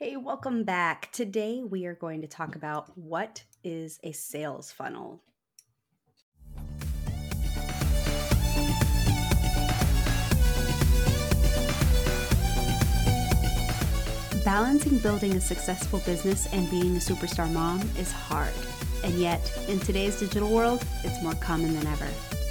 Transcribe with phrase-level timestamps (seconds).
[0.00, 1.12] Hey, welcome back.
[1.12, 5.22] Today we are going to talk about what is a sales funnel.
[14.44, 18.52] Balancing building a successful business and being a superstar mom is hard.
[19.04, 22.08] And yet, in today's digital world, it's more common than ever.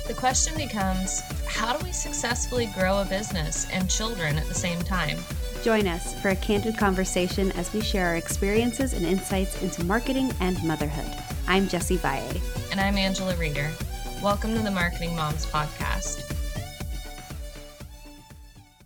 [0.07, 4.81] The question becomes how do we successfully grow a business and children at the same
[4.81, 5.17] time?
[5.63, 10.33] Join us for a candid conversation as we share our experiences and insights into marketing
[10.41, 11.09] and motherhood.
[11.47, 12.35] I'm Jessie Valle.
[12.69, 13.71] And I'm Angela Reeder.
[14.21, 16.29] Welcome to the Marketing Moms Podcast.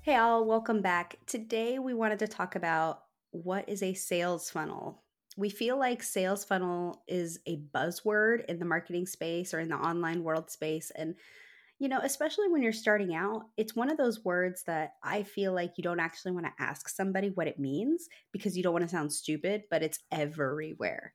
[0.04, 1.18] Hey, all, welcome back.
[1.26, 5.02] Today we wanted to talk about what is a sales funnel.
[5.36, 9.78] We feel like sales funnel is a buzzword in the marketing space or in the
[9.78, 10.92] online world space.
[10.96, 11.16] And
[11.80, 15.54] you know, especially when you're starting out, it's one of those words that I feel
[15.54, 18.84] like you don't actually want to ask somebody what it means because you don't want
[18.84, 21.14] to sound stupid, but it's everywhere.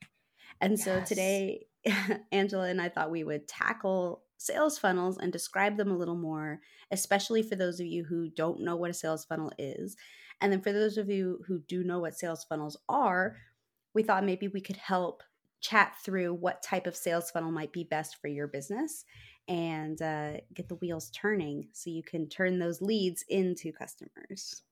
[0.61, 0.85] And yes.
[0.85, 1.67] so today,
[2.33, 6.61] Angela and I thought we would tackle sales funnels and describe them a little more,
[6.93, 9.97] especially for those of you who don't know what a sales funnel is.
[10.41, 13.37] And then for those of you who do know what sales funnels are,
[13.95, 15.23] we thought maybe we could help
[15.61, 19.05] chat through what type of sales funnel might be best for your business
[19.48, 24.62] and uh, get the wheels turning so you can turn those leads into customers.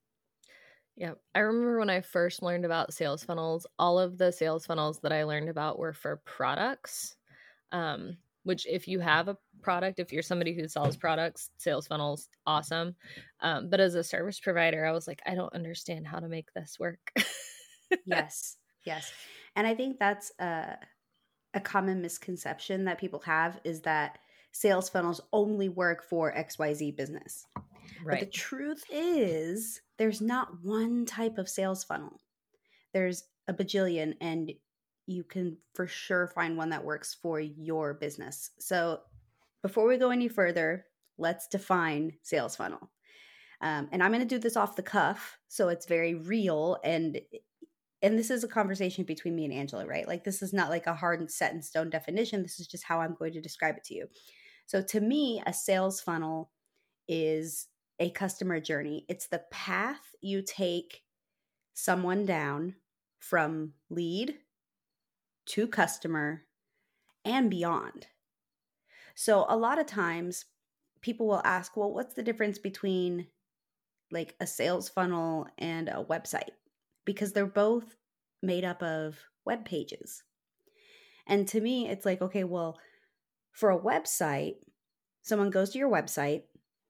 [0.96, 5.00] Yeah, I remember when I first learned about sales funnels, all of the sales funnels
[5.00, 7.16] that I learned about were for products.
[7.72, 12.28] Um, which, if you have a product, if you're somebody who sells products, sales funnels,
[12.46, 12.96] awesome.
[13.41, 16.52] Um, but as a service provider, I was like, I don't understand how to make
[16.54, 17.12] this work.
[18.06, 19.12] yes, yes.
[19.56, 20.76] And I think that's a,
[21.52, 24.18] a common misconception that people have is that
[24.52, 27.46] sales funnels only work for XYZ business.
[28.04, 28.18] Right.
[28.18, 32.20] But the truth is, there's not one type of sales funnel.
[32.92, 34.52] There's a bajillion, and
[35.06, 38.50] you can for sure find one that works for your business.
[38.58, 39.00] So,
[39.62, 40.86] before we go any further,
[41.19, 42.91] let's define sales funnel.
[43.60, 47.20] Um, and I'm going to do this off the cuff, so it's very real and
[48.02, 50.08] and this is a conversation between me and Angela, right?
[50.08, 52.42] Like this is not like a hard and set in stone definition.
[52.42, 54.06] This is just how I'm going to describe it to you.
[54.70, 56.53] So to me, a sales funnel
[57.08, 57.66] is
[57.98, 59.04] a customer journey.
[59.08, 61.03] It's the path you take
[61.75, 62.76] someone down
[63.19, 64.36] from lead
[65.47, 66.44] to customer
[67.25, 68.06] and beyond.
[69.16, 70.44] So a lot of times
[71.00, 73.26] people will ask, well, what's the difference between
[74.12, 76.50] like a sales funnel and a website?
[77.04, 77.97] Because they're both
[78.41, 80.22] made up of web pages.
[81.26, 82.78] And to me, it's like, okay, well,
[83.53, 84.56] for a website,
[85.22, 86.43] someone goes to your website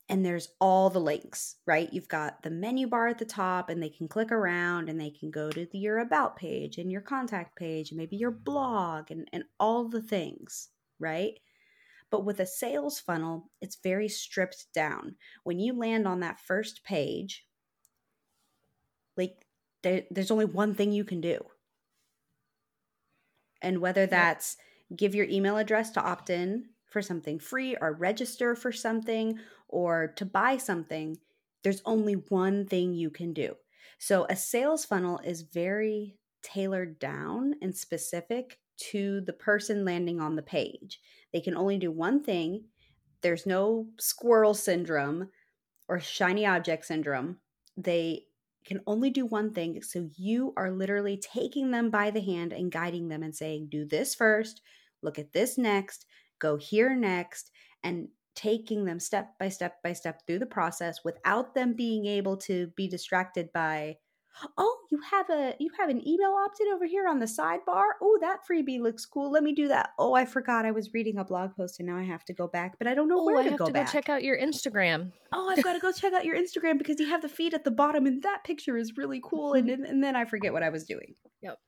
[0.08, 1.92] and there's all the links, right?
[1.92, 5.10] You've got the menu bar at the top and they can click around and they
[5.10, 9.12] can go to the, your about page and your contact page and maybe your blog
[9.12, 11.38] and, and all the things, right?
[12.10, 15.14] But with a sales funnel, it's very stripped down.
[15.44, 17.46] When you land on that first page,
[19.16, 19.46] like
[19.84, 21.38] there, there's only one thing you can do.
[23.62, 24.56] And whether that's
[24.96, 30.08] give your email address to opt in for something free or register for something or
[30.16, 31.16] to buy something,
[31.62, 33.54] there's only one thing you can do.
[33.98, 38.58] So a sales funnel is very tailored down and specific
[38.90, 41.00] to the person landing on the page.
[41.32, 42.64] They can only do one thing.
[43.20, 45.28] There's no squirrel syndrome
[45.86, 47.36] or shiny object syndrome.
[47.76, 48.24] They
[48.64, 49.82] can only do one thing.
[49.82, 53.84] So you are literally taking them by the hand and guiding them and saying, do
[53.84, 54.62] this first,
[55.02, 56.06] look at this next,
[56.38, 57.50] go here next,
[57.82, 62.36] and taking them step by step by step through the process without them being able
[62.36, 63.96] to be distracted by
[64.56, 67.90] oh you have a you have an email opt-in over here on the sidebar?
[68.00, 69.30] Oh that freebie looks cool.
[69.30, 69.90] Let me do that.
[69.98, 70.64] Oh i forgot.
[70.64, 72.94] I was reading a blog post and now i have to go back but i
[72.94, 75.12] don't know oh, where I to have go to back go check out your instagram.
[75.32, 77.64] Oh i've got to go check out your instagram because you have the feed at
[77.64, 80.68] the bottom and that picture is really cool and, and then i forget what i
[80.70, 81.14] was doing.
[81.42, 81.58] Yep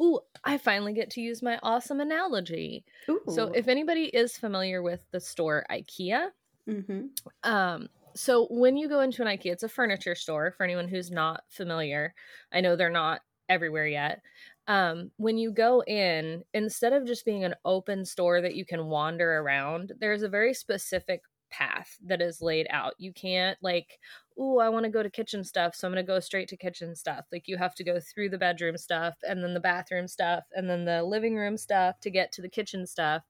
[0.00, 2.84] Ooh, I finally get to use my awesome analogy.
[3.08, 3.20] Ooh.
[3.28, 6.28] So, if anybody is familiar with the store IKEA,
[6.68, 7.06] mm-hmm.
[7.50, 10.52] um, so when you go into an IKEA, it's a furniture store.
[10.56, 12.14] For anyone who's not familiar,
[12.52, 14.20] I know they're not everywhere yet.
[14.68, 18.86] Um, when you go in, instead of just being an open store that you can
[18.86, 21.22] wander around, there's a very specific
[21.52, 22.94] path that is laid out.
[22.98, 23.98] You can't like,
[24.38, 26.56] oh, I want to go to kitchen stuff, so I'm going to go straight to
[26.56, 27.26] kitchen stuff.
[27.30, 30.68] Like you have to go through the bedroom stuff and then the bathroom stuff and
[30.68, 33.22] then the living room stuff to get to the kitchen stuff.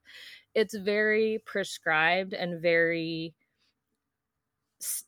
[0.54, 3.34] It's very prescribed and very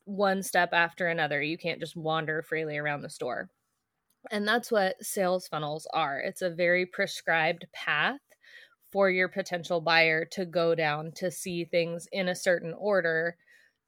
[0.05, 1.43] one step after another.
[1.43, 3.49] You can't just wander freely around the store.
[4.31, 6.19] And that's what sales funnels are.
[6.19, 8.21] It's a very prescribed path
[8.95, 13.37] for your potential buyer to go down to see things in a certain order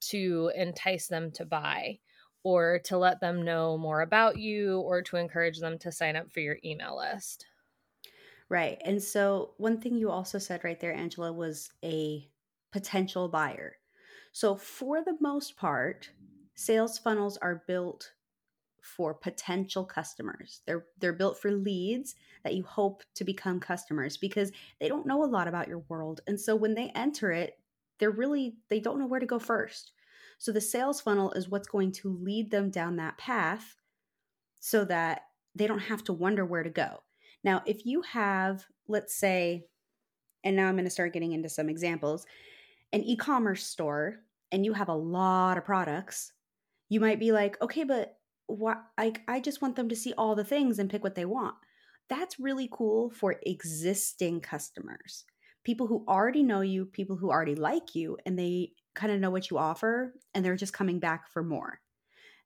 [0.00, 1.96] to entice them to buy
[2.42, 6.32] or to let them know more about you or to encourage them to sign up
[6.32, 7.46] for your email list.
[8.48, 8.82] Right.
[8.84, 12.28] And so, one thing you also said right there, Angela, was a
[12.72, 13.76] potential buyer.
[14.32, 16.10] So, for the most part,
[16.56, 18.10] sales funnels are built
[18.86, 20.62] for potential customers.
[20.66, 25.24] They're they're built for leads that you hope to become customers because they don't know
[25.24, 26.20] a lot about your world.
[26.26, 27.58] And so when they enter it,
[27.98, 29.92] they're really they don't know where to go first.
[30.38, 33.76] So the sales funnel is what's going to lead them down that path
[34.60, 35.22] so that
[35.54, 37.02] they don't have to wonder where to go.
[37.42, 39.66] Now, if you have, let's say,
[40.44, 42.26] and now I'm going to start getting into some examples,
[42.92, 44.20] an e commerce store
[44.52, 46.32] and you have a lot of products,
[46.88, 48.16] you might be like, okay, but
[48.46, 51.24] what I, I just want them to see all the things and pick what they
[51.24, 51.54] want.
[52.08, 55.24] That's really cool for existing customers,
[55.64, 59.30] people who already know you, people who already like you, and they kind of know
[59.30, 61.80] what you offer and they're just coming back for more.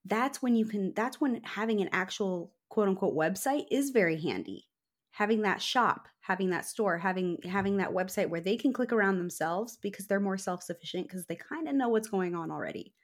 [0.05, 4.67] That's when you can, that's when having an actual quote unquote website is very handy.
[5.12, 9.19] Having that shop, having that store, having having that website where they can click around
[9.19, 12.94] themselves because they're more self-sufficient because they kind of know what's going on already.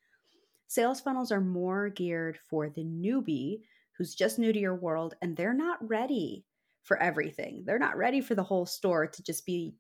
[0.67, 3.61] Sales funnels are more geared for the newbie
[3.97, 6.45] who's just new to your world and they're not ready
[6.83, 7.65] for everything.
[7.65, 9.75] They're not ready for the whole store to just be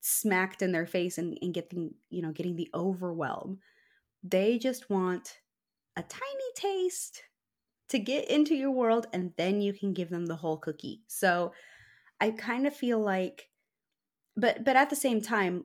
[0.00, 3.58] smacked in their face and, and getting you know getting the overwhelm.
[4.22, 5.38] They just want
[5.96, 7.22] a tiny taste
[7.88, 11.02] to get into your world and then you can give them the whole cookie.
[11.06, 11.52] So
[12.22, 13.48] i kind of feel like
[14.36, 15.64] but but at the same time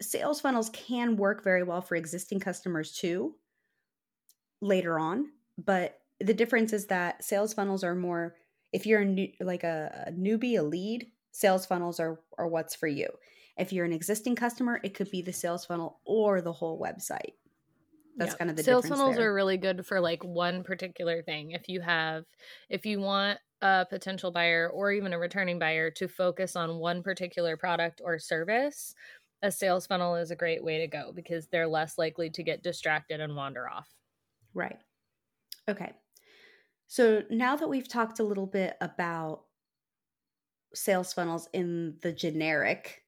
[0.00, 3.34] sales funnels can work very well for existing customers too
[4.60, 5.26] later on
[5.56, 8.34] but the difference is that sales funnels are more
[8.72, 12.74] if you're a new, like a, a newbie a lead sales funnels are are what's
[12.74, 13.08] for you
[13.58, 17.32] if you're an existing customer, it could be the sales funnel or the whole website.
[18.16, 19.30] That's kind of the sales funnels there.
[19.30, 21.52] are really good for like one particular thing.
[21.52, 22.24] If you have,
[22.68, 27.02] if you want a potential buyer or even a returning buyer to focus on one
[27.02, 28.94] particular product or service,
[29.42, 32.62] a sales funnel is a great way to go because they're less likely to get
[32.62, 33.88] distracted and wander off.
[34.54, 34.78] Right.
[35.68, 35.92] Okay.
[36.86, 39.42] So now that we've talked a little bit about
[40.74, 43.02] sales funnels in the generic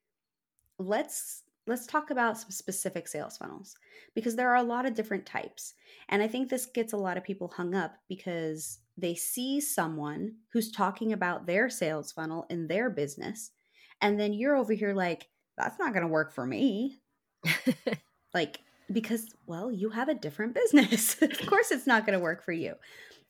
[0.79, 3.77] let's let's talk about some specific sales funnels
[4.15, 5.75] because there are a lot of different types.
[6.09, 10.35] And I think this gets a lot of people hung up because they see someone
[10.53, 13.53] who's talking about their sales funnel in their business
[14.01, 17.01] and then you're over here like that's not going to work for me.
[18.35, 18.61] like
[18.93, 21.17] because well, you have a different business.
[21.23, 22.75] of course it's not going to work for you.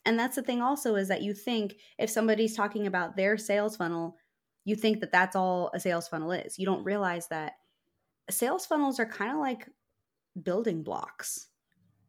[0.06, 3.76] And that's the thing also is that you think if somebody's talking about their sales
[3.76, 4.16] funnel
[4.64, 6.58] you think that that's all a sales funnel is.
[6.58, 7.54] You don't realize that
[8.30, 9.68] sales funnels are kind of like
[10.40, 11.48] building blocks,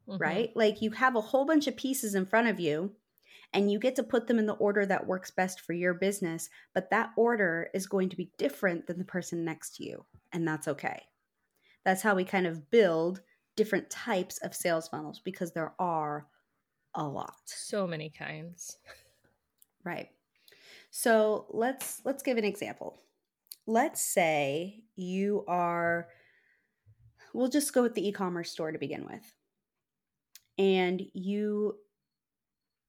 [0.07, 0.21] mm-hmm.
[0.21, 0.50] right?
[0.56, 2.92] Like you have a whole bunch of pieces in front of you
[3.53, 6.50] and you get to put them in the order that works best for your business,
[6.74, 10.48] but that order is going to be different than the person next to you, and
[10.48, 11.01] that's okay.
[11.83, 13.21] That's how we kind of build
[13.56, 16.27] different types of sales funnels because there are
[16.95, 17.36] a lot.
[17.45, 18.77] So many kinds.
[19.83, 20.09] Right.
[20.91, 23.01] So let's let's give an example.
[23.65, 26.10] Let's say you are
[27.34, 29.34] we'll just go with the e-commerce store to begin with.
[30.58, 31.77] And you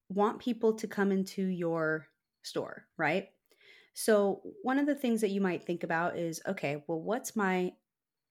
[0.09, 2.07] want people to come into your
[2.43, 3.29] store, right?
[3.95, 7.73] So, one of the things that you might think about is okay, well, what's my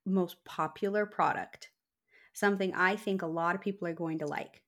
[0.05, 1.70] most popular product?
[2.33, 4.61] Something I think a lot of people are going to like.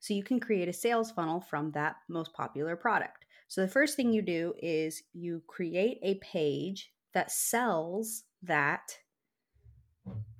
[0.00, 3.26] So, you can create a sales funnel from that most popular product.
[3.50, 8.96] So the first thing you do is you create a page that sells that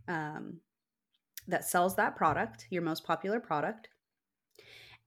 [0.06, 0.60] um,
[1.48, 3.88] that sells that product, your most popular product.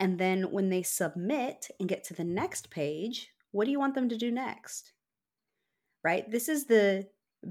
[0.02, 3.96] And then when they submit and get to the next page, what do you want
[3.96, 4.92] them to do next?
[6.04, 6.30] Right?
[6.30, 7.08] This is the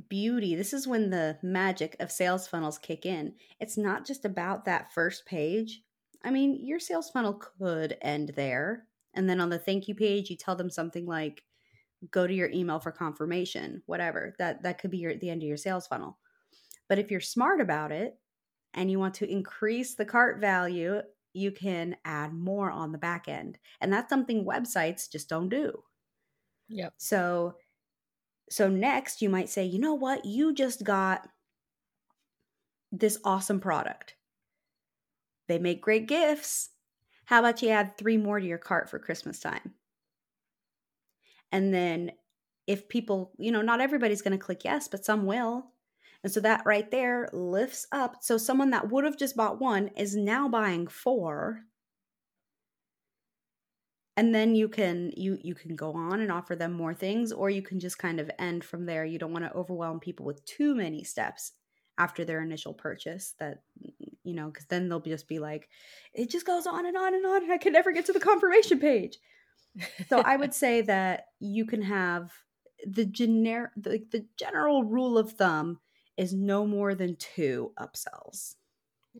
[0.08, 0.54] beauty.
[0.54, 3.34] This is when the magic of sales funnels kick in.
[3.60, 5.82] It's not just about that first page.
[6.24, 10.30] I mean, your sales funnel could end there, and then on the thank you page
[10.30, 11.42] you tell them something like
[12.10, 15.48] go to your email for confirmation whatever that that could be your the end of
[15.48, 16.18] your sales funnel
[16.88, 18.18] but if you're smart about it
[18.74, 21.00] and you want to increase the cart value
[21.34, 25.72] you can add more on the back end and that's something websites just don't do
[26.68, 27.54] yep so
[28.50, 31.28] so next you might say you know what you just got
[32.90, 34.14] this awesome product
[35.48, 36.70] they make great gifts
[37.32, 39.72] how about you add three more to your cart for Christmas time?
[41.50, 42.12] And then
[42.66, 45.66] if people, you know, not everybody's going to click yes, but some will.
[46.24, 48.16] And so that right there lifts up.
[48.20, 51.62] So someone that would have just bought one is now buying four.
[54.16, 57.48] And then you can you you can go on and offer them more things or
[57.48, 59.04] you can just kind of end from there.
[59.04, 61.52] You don't want to overwhelm people with too many steps
[61.98, 63.62] after their initial purchase that
[64.22, 65.68] you know cuz then they'll just be like
[66.14, 68.20] it just goes on and on and on and I can never get to the
[68.20, 69.18] confirmation page.
[70.08, 72.32] so I would say that you can have
[72.86, 75.80] the generic the, the general rule of thumb
[76.16, 78.56] is no more than two upsells.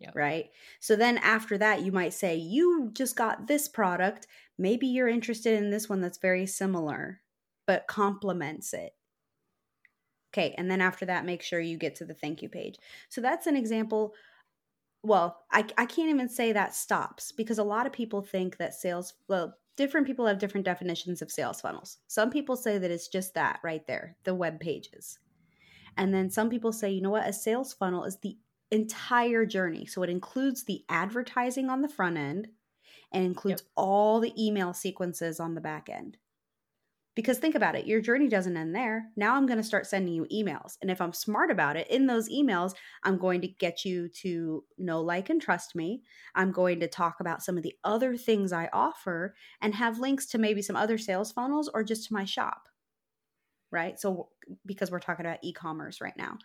[0.00, 0.12] Yep.
[0.14, 0.50] Right.
[0.80, 4.26] So then after that, you might say, You just got this product.
[4.58, 7.20] Maybe you're interested in this one that's very similar,
[7.66, 8.94] but complements it.
[10.32, 10.54] Okay.
[10.56, 12.76] And then after that, make sure you get to the thank you page.
[13.08, 14.14] So that's an example.
[15.02, 18.74] Well, I, I can't even say that stops because a lot of people think that
[18.74, 21.98] sales, well, different people have different definitions of sales funnels.
[22.06, 25.18] Some people say that it's just that right there, the web pages.
[25.96, 28.38] And then some people say, you know what, a sales funnel is the
[28.70, 29.84] entire journey.
[29.84, 32.48] So it includes the advertising on the front end
[33.12, 33.70] and includes yep.
[33.76, 36.18] all the email sequences on the back end.
[37.14, 39.04] Because think about it, your journey doesn't end there.
[39.16, 40.78] Now I'm going to start sending you emails.
[40.80, 44.64] And if I'm smart about it, in those emails, I'm going to get you to
[44.78, 46.02] know, like, and trust me.
[46.34, 50.24] I'm going to talk about some of the other things I offer and have links
[50.28, 52.68] to maybe some other sales funnels or just to my shop
[53.72, 53.98] right?
[53.98, 54.28] So,
[54.64, 56.38] because we're talking about e commerce right now.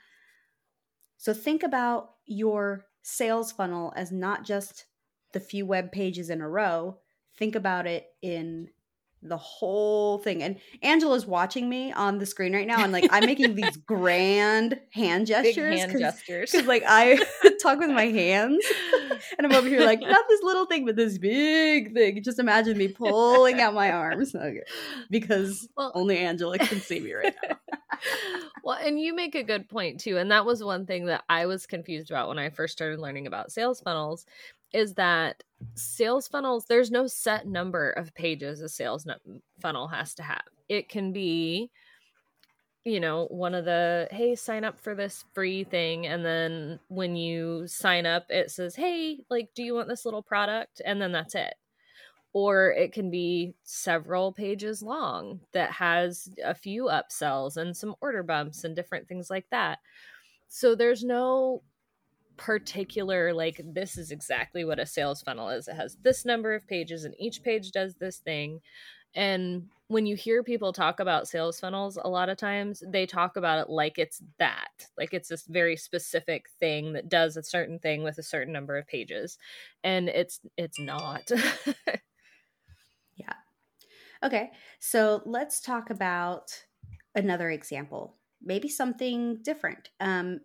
[1.17, 4.87] So, think about your sales funnel as not just
[5.33, 6.97] the few web pages in a row,
[7.37, 8.69] think about it in
[9.23, 10.43] the whole thing.
[10.43, 14.79] And Angela's watching me on the screen right now, and like I'm making these grand
[14.91, 15.55] hand gestures.
[15.55, 16.51] Big hand cause, gestures.
[16.51, 17.15] Because like I
[17.61, 18.63] talk with my hands,
[19.37, 22.23] and I'm over here like not this little thing, but this big thing.
[22.23, 24.61] Just imagine me pulling out my arms okay.
[25.09, 27.57] because well, only Angela can see me right now.
[28.63, 31.47] well, and you make a good point too, and that was one thing that I
[31.47, 34.25] was confused about when I first started learning about sales funnels
[34.73, 35.43] is that
[35.75, 39.15] sales funnels there's no set number of pages a sales no-
[39.59, 40.43] funnel has to have.
[40.69, 41.71] It can be
[42.83, 47.15] you know one of the hey sign up for this free thing and then when
[47.17, 50.81] you sign up it says hey like do you want this little product?
[50.85, 51.53] and then that's it.
[52.33, 58.21] Or it can be several pages long that has a few upsells and some order
[58.21, 59.79] bumps and different things like that.
[60.47, 61.63] So there's no
[62.37, 65.67] particular like this is exactly what a sales funnel is.
[65.67, 68.61] It has this number of pages and each page does this thing.
[69.15, 73.37] And when you hear people talk about sales funnels a lot of times they talk
[73.37, 77.79] about it like it's that like it's this very specific thing that does a certain
[77.79, 79.37] thing with a certain number of pages.
[79.83, 81.29] And it's it's not.
[83.19, 83.33] Yeah.
[84.23, 86.63] Okay so let's talk about
[87.15, 89.89] another example maybe something different.
[89.99, 90.41] Um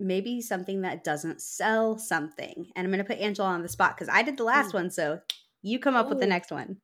[0.00, 2.66] maybe something that doesn't sell something.
[2.74, 4.78] And I'm going to put Angela on the spot because I did the last Ooh.
[4.78, 4.90] one.
[4.90, 5.20] So
[5.62, 6.10] you come up Ooh.
[6.10, 6.78] with the next one.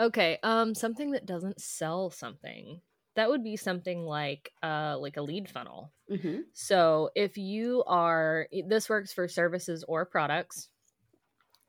[0.00, 0.38] Okay.
[0.42, 2.80] Um, something that doesn't sell something.
[3.14, 5.90] That would be something like uh like a lead funnel.
[6.10, 6.40] Mm-hmm.
[6.52, 10.68] So if you are this works for services or products.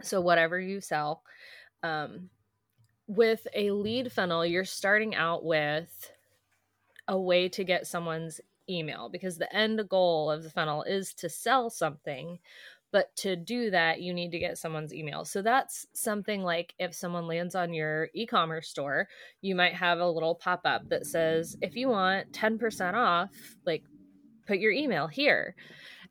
[0.01, 1.24] So whatever you sell,
[1.84, 2.30] um,
[3.08, 6.12] with a lead funnel, you're starting out with
[7.08, 11.30] a way to get someone's email because the end goal of the funnel is to
[11.30, 12.40] sell something
[12.92, 15.26] but to do that you need to get someone's email.
[15.26, 19.08] So that's something like if someone lands on your e-commerce store
[19.42, 23.32] you might have a little pop-up that says if you want 10% off
[23.66, 23.84] like
[24.46, 25.56] put your email here.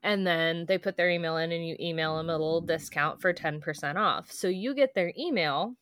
[0.03, 3.33] And then they put their email in and you email them a little discount for
[3.33, 4.31] 10% off.
[4.31, 5.75] So you get their email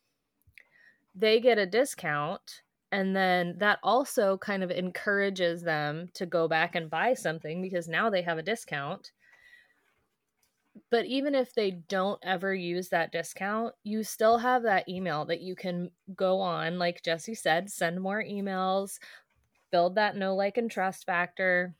[1.14, 2.62] they get a discount
[2.94, 7.88] and then that also kind of encourages them to go back and buy something because
[7.88, 9.10] now they have a discount.
[10.92, 15.40] But even if they don't ever use that discount you still have that email that
[15.40, 18.98] you can go on like Jessie said send more emails
[19.72, 21.74] build that know like and trust factor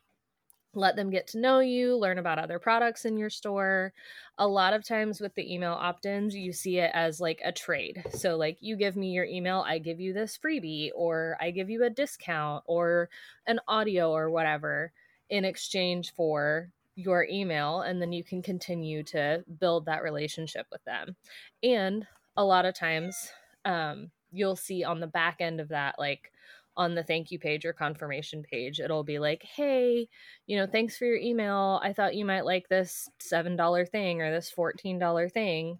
[0.76, 3.92] let them get to know you, learn about other products in your store.
[4.38, 7.52] A lot of times with the email opt ins, you see it as like a
[7.52, 8.04] trade.
[8.10, 11.70] So, like, you give me your email, I give you this freebie, or I give
[11.70, 13.08] you a discount, or
[13.46, 14.92] an audio, or whatever
[15.30, 17.80] in exchange for your email.
[17.80, 21.16] And then you can continue to build that relationship with them.
[21.62, 23.30] And a lot of times,
[23.64, 26.32] um, you'll see on the back end of that, like,
[26.76, 30.08] on the thank you page or confirmation page, it'll be like, hey,
[30.46, 31.80] you know, thanks for your email.
[31.82, 35.78] I thought you might like this $7 thing or this $14 thing.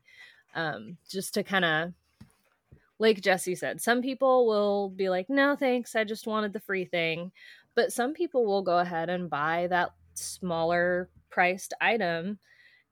[0.54, 1.92] Um, just to kind of
[2.98, 5.96] like Jessie said, some people will be like, no, thanks.
[5.96, 7.32] I just wanted the free thing.
[7.74, 12.38] But some people will go ahead and buy that smaller priced item.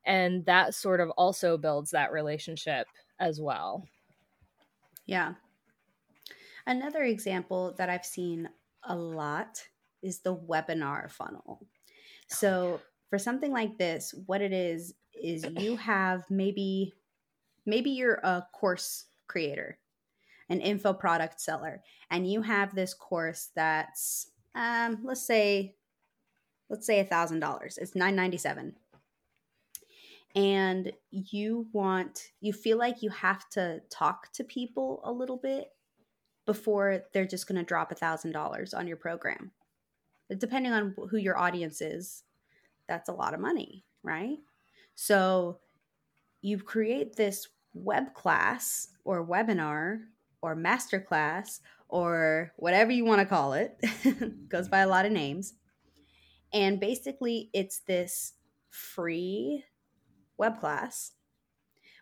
[0.05, 2.87] And that sort of also builds that relationship
[3.19, 3.87] as well.
[5.05, 5.33] Yeah.
[6.65, 8.47] Another example that I've seen
[8.83, 9.61] a lot
[10.01, 11.65] is the webinar funnel.
[12.27, 16.93] So, for something like this, what it is is you have maybe
[17.65, 19.77] maybe you're a course creator,
[20.49, 25.75] an info product seller, and you have this course that's um let's say
[26.69, 27.77] let's say a thousand dollars.
[27.77, 28.75] It's nine ninety seven.
[30.35, 35.69] And you want you feel like you have to talk to people a little bit
[36.45, 39.51] before they're just going to drop a thousand dollars on your program.
[40.37, 42.23] Depending on who your audience is
[42.87, 44.37] that's a lot of money right?
[44.95, 45.59] So
[46.41, 50.01] you create this web class or webinar
[50.41, 53.79] or master class or whatever you want to call it
[54.49, 55.53] goes by a lot of names.
[56.53, 58.33] And basically it's this
[58.69, 59.63] free
[60.37, 61.13] web class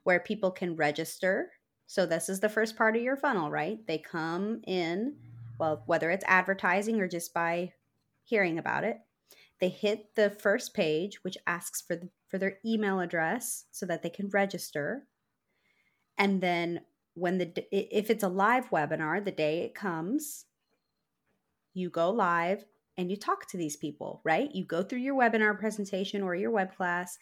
[0.04, 1.52] where people can register
[1.92, 3.86] so this is the first part of your funnel, right?
[3.86, 5.18] They come in,
[5.60, 7.74] well, whether it's advertising or just by
[8.24, 9.00] hearing about it.
[9.60, 14.04] They hit the first page, which asks for the, for their email address so that
[14.04, 15.06] they can register.
[16.18, 16.80] And then
[17.16, 20.46] when the if it's a live webinar, the day it comes,
[21.74, 22.64] you go live
[22.98, 24.50] and you talk to these people, right?
[24.54, 27.18] You go through your webinar presentation or your web class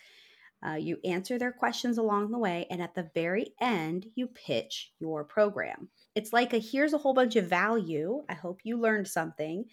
[0.65, 4.91] uh, you answer their questions along the way, and at the very end, you pitch
[4.99, 5.89] your program.
[6.15, 8.23] It's like a here's a whole bunch of value.
[8.27, 9.65] I hope you learned something.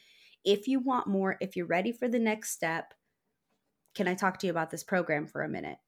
[0.45, 2.95] If you want more, if you're ready for the next step,
[3.97, 5.79] can I talk to you about this program for a minute?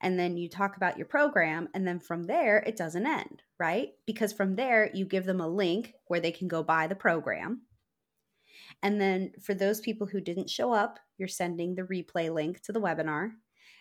[0.00, 3.90] And then you talk about your program, and then from there, it doesn't end, right?
[4.06, 7.62] Because from there, you give them a link where they can go buy the program.
[8.82, 12.72] And then for those people who didn't show up, you're sending the replay link to
[12.72, 13.32] the webinar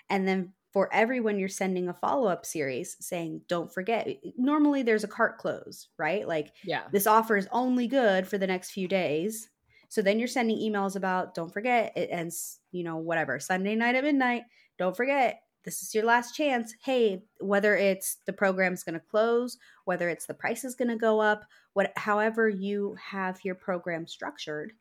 [0.09, 4.07] and then for everyone, you're sending a follow up series saying, don't forget.
[4.37, 6.25] Normally, there's a cart close, right?
[6.27, 9.49] Like, yeah, this offer is only good for the next few days.
[9.89, 13.95] So then you're sending emails about, don't forget, it ends, you know, whatever, Sunday night
[13.95, 14.43] at midnight.
[14.77, 16.73] Don't forget, this is your last chance.
[16.85, 20.95] Hey, whether it's the program's going to close, whether it's the price is going to
[20.95, 24.71] go up, what, however you have your program structured,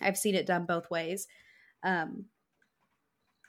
[0.00, 1.26] I've seen it done both ways.
[1.82, 2.26] Um,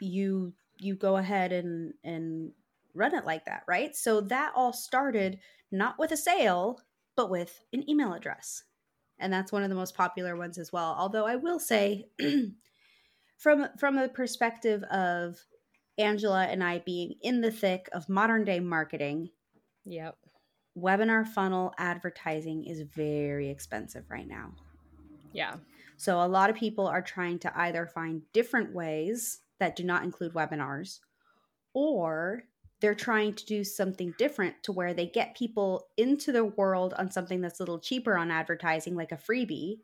[0.02, 2.52] you you go ahead and and
[2.94, 3.96] run it like that, right?
[3.96, 5.40] So that all started
[5.72, 6.80] not with a sale,
[7.16, 8.64] but with an email address.
[9.20, 10.96] And that's one of the most popular ones as well.
[10.98, 12.06] Although I will say
[13.38, 15.38] from from the perspective of
[15.98, 19.30] Angela and I being in the thick of modern day marketing,
[19.86, 20.18] yep.
[20.78, 24.52] Webinar funnel advertising is very expensive right now.
[25.32, 25.56] Yeah.
[25.96, 30.04] So a lot of people are trying to either find different ways that do not
[30.04, 31.00] include webinars,
[31.74, 32.44] or
[32.82, 37.10] they're trying to do something different to where they get people into the world on
[37.10, 39.80] something that's a little cheaper on advertising, like a freebie.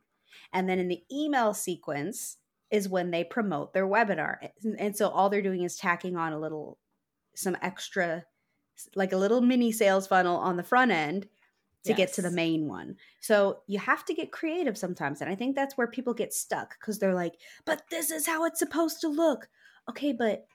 [0.54, 2.38] And then in the email sequence
[2.70, 4.50] is when they promote their webinar.
[4.78, 6.78] And so all they're doing is tacking on a little,
[7.34, 8.26] some extra,
[8.96, 11.28] like a little mini sales funnel on the front end
[11.84, 11.98] to yes.
[11.98, 12.96] get to the main one.
[13.22, 15.22] So you have to get creative sometimes.
[15.22, 18.46] And I think that's where people get stuck because they're like, but this is how
[18.46, 19.50] it's supposed to look
[19.90, 20.46] okay, but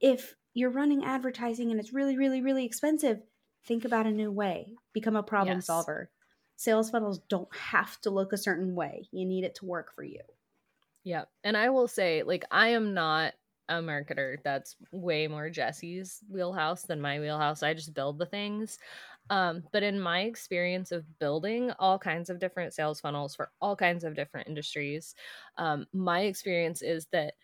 [0.00, 3.20] if you're running advertising and it's really, really, really expensive,
[3.66, 4.74] think about a new way.
[4.92, 5.66] Become a problem yes.
[5.66, 6.10] solver.
[6.56, 9.08] Sales funnels don't have to look a certain way.
[9.12, 10.20] You need it to work for you.
[11.04, 11.24] Yeah.
[11.44, 13.34] And I will say, like, I am not
[13.68, 14.38] a marketer.
[14.42, 17.62] That's way more Jessie's wheelhouse than my wheelhouse.
[17.62, 18.78] I just build the things.
[19.28, 23.74] Um, but in my experience of building all kinds of different sales funnels for all
[23.74, 25.14] kinds of different industries,
[25.58, 27.34] um, my experience is that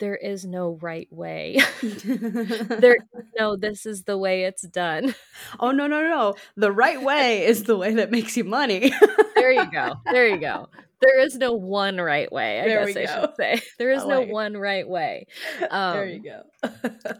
[0.00, 1.58] there is no right way.
[1.82, 2.98] there
[3.38, 5.14] no this is the way it's done.
[5.60, 6.34] Oh no no no.
[6.56, 8.92] The right way is the way that makes you money.
[9.34, 9.94] there you go.
[10.04, 10.68] There you go.
[11.00, 13.60] There is no one right way, I there guess I should say.
[13.78, 15.26] There is no one right way.
[15.70, 16.42] Um, there you go.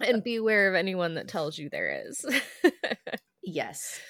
[0.01, 2.25] and beware of anyone that tells you there is.
[3.43, 4.01] yes.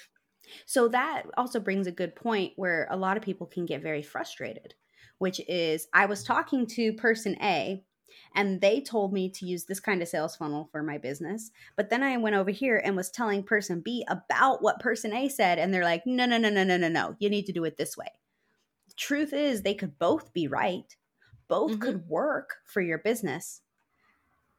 [0.65, 4.01] So that also brings a good point where a lot of people can get very
[4.01, 4.75] frustrated,
[5.17, 7.83] which is I was talking to person A
[8.33, 11.51] and they told me to use this kind of sales funnel for my business.
[11.75, 15.29] But then I went over here and was telling person B about what person A
[15.29, 17.15] said, and they're like, no, no, no, no, no, no, no.
[17.19, 18.09] You need to do it this way.
[18.97, 20.95] truth is, they could both be right,
[21.47, 21.81] both mm-hmm.
[21.81, 23.61] could work for your business.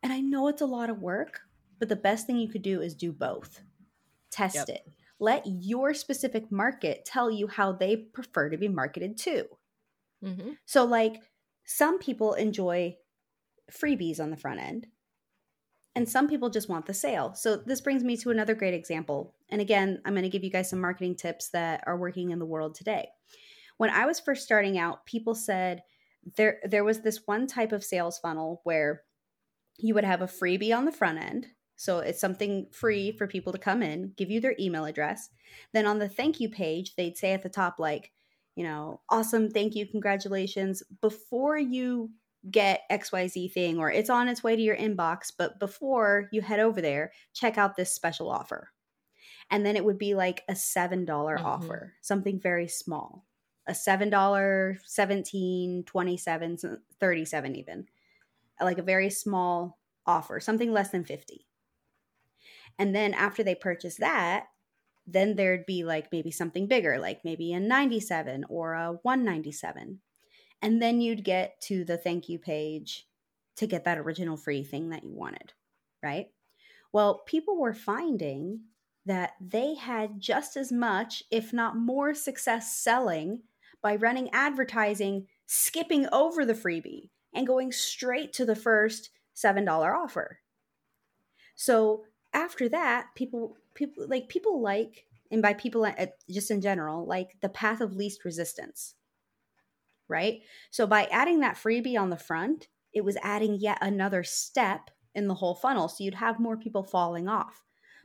[0.03, 1.41] And I know it's a lot of work,
[1.79, 3.61] but the best thing you could do is do both.
[4.31, 4.69] Test yep.
[4.69, 4.89] it.
[5.19, 9.47] let your specific market tell you how they prefer to be marketed to.
[10.25, 10.51] Mm-hmm.
[10.65, 11.23] So, like,
[11.65, 12.97] some people enjoy
[13.71, 14.87] freebies on the front end,
[15.95, 17.35] and some people just want the sale.
[17.35, 19.35] So, this brings me to another great example.
[19.49, 22.39] And again, I'm going to give you guys some marketing tips that are working in
[22.39, 23.09] the world today.
[23.77, 25.83] When I was first starting out, people said
[26.37, 29.03] there there was this one type of sales funnel where
[29.79, 33.53] you would have a freebie on the front end so it's something free for people
[33.53, 35.29] to come in, give you their email address.
[35.73, 38.13] Then on the thank you page, they'd say at the top, like,
[38.57, 40.83] you know, awesome, thank you, congratulations.
[41.03, 42.11] Before you
[42.51, 46.61] get XYZ thing or it's on its way to your inbox, but before you head
[46.61, 48.71] over there, check out this special offer.
[49.51, 51.45] And then it would be like a $7 mm-hmm.
[51.45, 53.25] offer, something very small.
[53.69, 56.59] A $7, 17, 27,
[57.01, 57.87] 37 even.
[58.61, 61.47] Like a very small offer, something less than 50.
[62.79, 64.47] And then after they purchase that,
[65.07, 70.01] then there'd be like maybe something bigger, like maybe a 97 or a 197.
[70.63, 73.07] And then you'd get to the thank you page
[73.57, 75.53] to get that original free thing that you wanted,
[76.03, 76.29] right?
[76.93, 78.61] Well, people were finding
[79.05, 83.43] that they had just as much, if not more, success selling
[83.83, 90.41] by running advertising, skipping over the freebie, and going straight to the first $7 offer.
[91.55, 97.07] So after that, people people like people like and by people uh, just in general
[97.07, 98.95] like the path of least resistance
[100.09, 100.41] right
[100.71, 105.29] so by adding that freebie on the front it was adding yet another step in
[105.29, 107.63] the whole funnel so you'd have more people falling off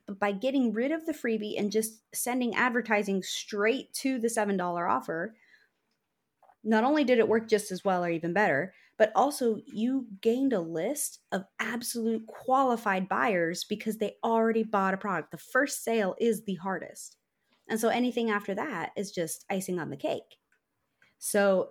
[0.07, 4.89] but by getting rid of the freebie and just sending advertising straight to the $7
[4.89, 5.35] offer
[6.63, 10.53] not only did it work just as well or even better but also you gained
[10.53, 15.31] a list of absolute qualified buyers because they already bought a product.
[15.31, 17.17] The first sale is the hardest.
[17.67, 20.37] And so anything after that is just icing on the cake.
[21.17, 21.69] So,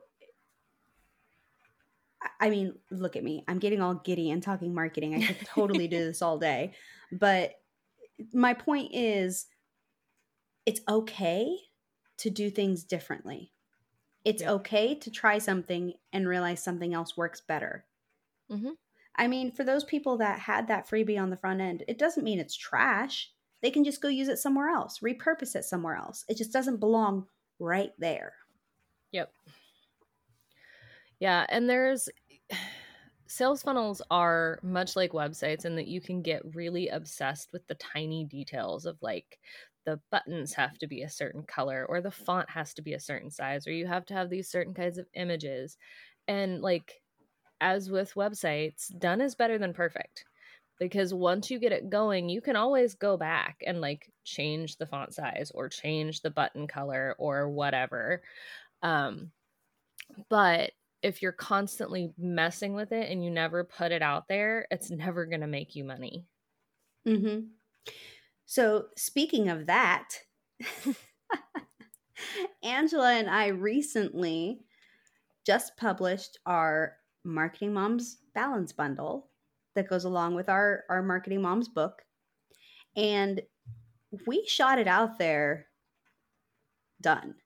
[2.38, 3.44] I mean, look at me.
[3.48, 5.14] I'm getting all giddy and talking marketing.
[5.14, 6.72] I could totally do this all day.
[7.12, 7.54] But
[8.32, 9.46] my point is,
[10.66, 11.56] it's okay
[12.18, 13.52] to do things differently.
[14.24, 14.50] It's yep.
[14.50, 17.86] okay to try something and realize something else works better.
[18.50, 18.70] Mm-hmm.
[19.16, 22.24] I mean, for those people that had that freebie on the front end, it doesn't
[22.24, 23.30] mean it's trash.
[23.62, 26.24] They can just go use it somewhere else, repurpose it somewhere else.
[26.28, 27.26] It just doesn't belong
[27.58, 28.34] right there.
[29.12, 29.32] Yep.
[31.20, 31.46] Yeah.
[31.48, 32.08] And there's
[33.28, 37.76] sales funnels are much like websites in that you can get really obsessed with the
[37.76, 39.38] tiny details of like
[39.86, 43.00] the buttons have to be a certain color or the font has to be a
[43.00, 45.78] certain size or you have to have these certain kinds of images
[46.28, 47.02] and like
[47.60, 50.26] as with websites done is better than perfect
[50.78, 54.86] because once you get it going you can always go back and like change the
[54.86, 58.22] font size or change the button color or whatever
[58.82, 59.32] um
[60.28, 64.90] but if you're constantly messing with it and you never put it out there it's
[64.90, 66.24] never going to make you money
[67.06, 67.46] mhm
[68.50, 70.08] so, speaking of that,
[72.64, 74.64] Angela and I recently
[75.46, 79.28] just published our Marketing Moms Balance Bundle
[79.76, 82.02] that goes along with our, our Marketing Moms book.
[82.96, 83.40] And
[84.26, 85.68] we shot it out there
[87.00, 87.36] done.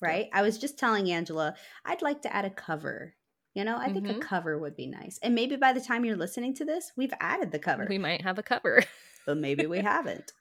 [0.00, 0.28] Right?
[0.32, 1.54] I was just telling Angela,
[1.84, 3.14] I'd like to add a cover.
[3.54, 4.18] You know, I think mm-hmm.
[4.18, 5.18] a cover would be nice.
[5.22, 7.86] And maybe by the time you're listening to this, we've added the cover.
[7.88, 8.84] We might have a cover.
[9.26, 10.32] but maybe we haven't.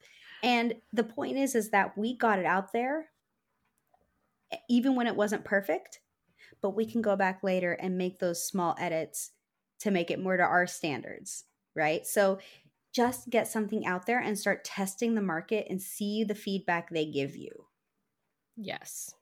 [0.44, 3.06] And the point is is that we got it out there
[4.70, 6.00] even when it wasn't perfect,
[6.62, 9.32] but we can go back later and make those small edits
[9.80, 12.06] to make it more to our standards, right?
[12.06, 12.40] So
[12.94, 17.06] just get something out there and start testing the market and see the feedback they
[17.06, 17.66] give you.
[18.56, 19.14] Yes.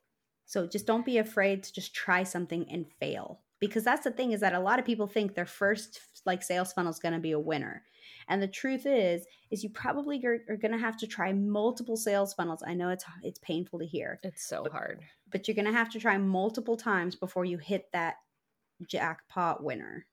[0.46, 4.32] So just don't be afraid to just try something and fail because that's the thing
[4.32, 7.20] is that a lot of people think their first like sales funnel is going to
[7.20, 7.82] be a winner
[8.28, 11.96] and the truth is, is you probably are, are going to have to try multiple
[11.96, 12.62] sales funnels.
[12.66, 14.18] I know it's it's painful to hear.
[14.22, 15.00] It's so but, hard.
[15.30, 18.16] But you're going to have to try multiple times before you hit that
[18.88, 20.06] jackpot winner.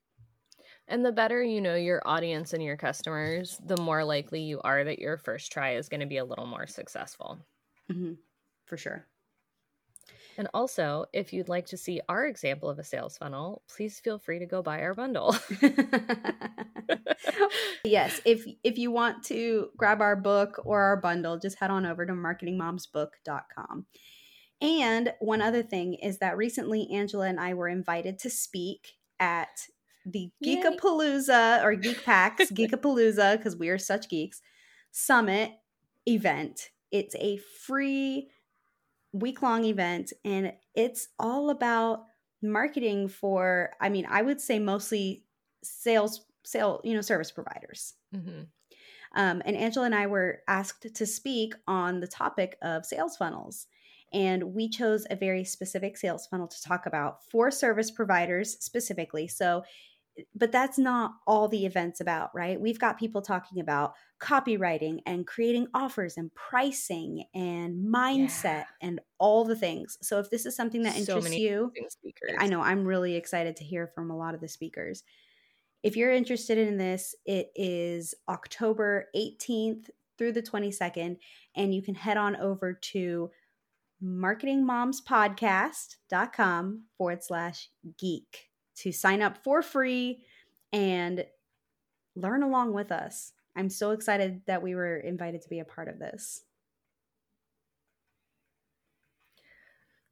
[0.88, 4.84] And the better you know your audience and your customers, the more likely you are
[4.84, 7.40] that your first try is going to be a little more successful.
[7.92, 8.14] Mm-hmm.
[8.66, 9.06] For sure.
[10.42, 14.18] And also, if you'd like to see our example of a sales funnel, please feel
[14.18, 15.36] free to go buy our bundle.
[17.86, 21.86] yes, if if you want to grab our book or our bundle, just head on
[21.86, 23.86] over to marketingmomsbook.com.
[24.60, 29.68] And one other thing is that recently Angela and I were invited to speak at
[30.08, 34.42] the Geekapalooza or Geek Packs Geekapalooza because we are such geeks
[34.90, 35.52] summit
[36.08, 38.32] event It's a free
[39.14, 42.06] week long event and it's all about
[42.42, 45.26] marketing for, I mean, I would say mostly
[45.64, 47.94] sales, sale, you know, service providers.
[48.16, 48.44] Mm-hmm.
[49.14, 53.68] Um, and Angela and I were asked to speak on the topic of sales funnels.
[54.14, 59.28] And we chose a very specific sales funnel to talk about for service providers specifically.
[59.28, 59.64] So,
[60.36, 62.60] but that's not all the event's about, right?
[62.60, 68.66] We've got people talking about copywriting and creating offers and pricing and mindset yeah.
[68.82, 69.98] and all the things.
[70.02, 71.72] So if this is something that interests so you,
[72.38, 75.04] I know I'm really excited to hear from a lot of the speakers.
[75.82, 81.18] If you're interested in this, it is October 18th through the 22nd,
[81.56, 83.32] and you can head on over to
[84.04, 88.51] marketingmomspodcast.com forward slash geek
[88.82, 90.24] to sign up for free
[90.74, 91.24] and
[92.16, 93.34] learn along with us.
[93.56, 96.44] I'm so excited that we were invited to be a part of this.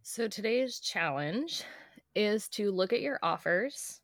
[0.03, 1.63] So, today's challenge
[2.15, 4.01] is to look at your offers,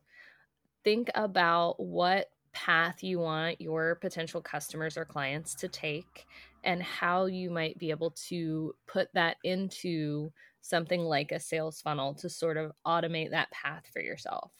[0.83, 6.25] think about what path you want your potential customers or clients to take,
[6.63, 10.31] and how you might be able to put that into
[10.65, 14.51] something like a sales funnel to sort of automate that path for yourself.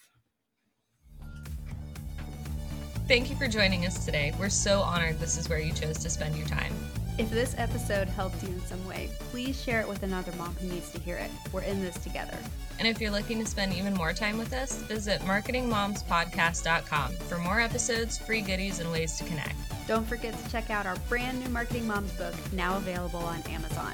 [3.08, 4.34] Thank you for joining us today.
[4.40, 6.74] We're so honored this is where you chose to spend your time.
[7.18, 10.68] If this episode helped you in some way, please share it with another mom who
[10.68, 11.32] needs to hear it.
[11.54, 12.38] We're in this together.
[12.78, 17.62] And if you're looking to spend even more time with us, visit marketingmomspodcast.com for more
[17.62, 19.56] episodes, free goodies, and ways to connect.
[19.88, 23.94] Don't forget to check out our brand new Marketing Moms book, now available on Amazon.